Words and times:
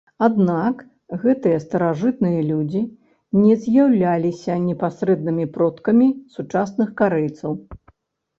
Аднак 0.25 0.77
гэтыя 1.25 1.57
старажытныя 1.65 2.39
людзі 2.51 2.81
не 3.43 3.53
з'яўляліся 3.67 4.57
непасрэднымі 4.69 5.45
продкамі 5.59 6.09
сучасных 6.39 6.89
карэйцаў. 7.05 7.51